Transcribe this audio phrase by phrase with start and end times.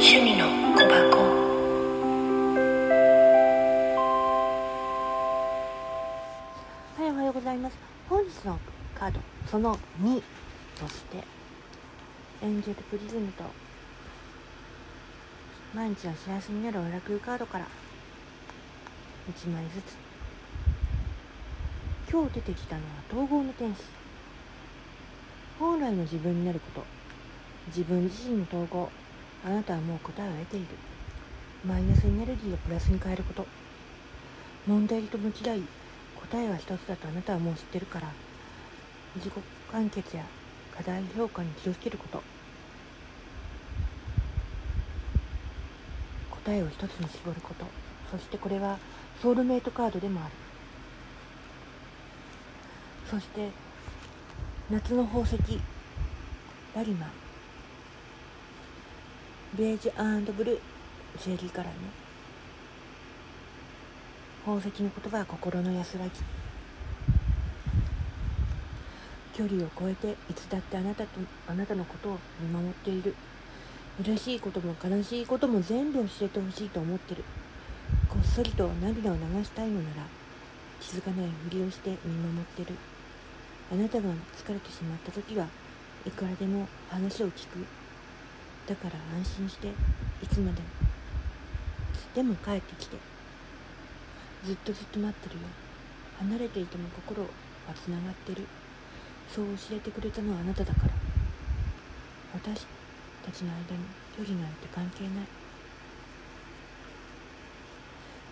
[0.00, 1.18] 趣味の小箱。
[6.96, 7.76] はいおはようございます。
[8.08, 8.60] 本日の
[8.94, 9.18] カード
[9.50, 10.22] その2
[10.78, 11.24] として
[12.42, 13.42] エンジェルプリズムと
[15.74, 17.66] 毎日の幸せになるオラクルカードから
[19.36, 19.96] 1枚ずつ。
[22.08, 23.82] 今日出てきたのは統合の天使。
[25.58, 26.86] 本来の自分になること。
[27.66, 28.88] 自分自身の統合。
[29.44, 30.66] あなたはもう答えを得ている。
[31.64, 33.46] マイナスエネルギーをプラスに変えること。
[34.66, 35.62] 問題と向き合い
[36.30, 38.08] 答えは一つだとあなたはもう知ってるから。
[39.16, 39.32] 自己
[39.72, 40.24] 完結や
[40.76, 42.22] 課題評価に気をつけること。
[46.44, 47.64] 答えを一つに絞ること。
[48.10, 48.78] そしてこれは
[49.22, 50.32] ソウルメイトカードでもある。
[53.10, 53.50] そして
[54.70, 55.38] 夏の宝石
[56.74, 57.06] ラリマ。
[59.56, 60.58] ベージュブルー。
[61.18, 61.76] 正義からね。
[64.44, 66.10] 宝石の言葉は心の安らぎ。
[69.34, 71.08] 距離を超えていつだってあなたと
[71.46, 73.16] あなたのことを見守っている。
[74.00, 77.24] 嬉しいことも悲しいことも全部教えてほしいと思ってる。
[78.08, 80.02] こっそりと涙を流したいのなら
[80.78, 82.76] 気づかないふりをして見守ってる。
[83.72, 85.46] あなたが疲れてしまった時は
[86.06, 87.64] いくらでも話を聞く。
[88.68, 89.68] だから安心して
[90.22, 90.66] いつまでも
[92.14, 92.96] でも帰ってきて。
[94.44, 95.48] ずっとずっと待ってるよ。
[96.20, 97.28] 離れていても心は
[97.74, 98.46] つながってる。
[99.28, 100.90] そう教えてくれたのはあなただから。
[102.34, 102.66] 私
[103.24, 103.82] たちの間に
[104.16, 105.26] 距離なんて関係ない。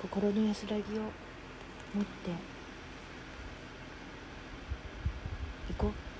[0.00, 1.02] 心の安らぎを
[1.94, 2.30] 持って
[5.68, 6.11] 行こう。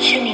[0.00, 0.29] You